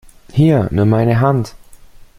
[0.31, 1.53] Hier, nimm meine Hand!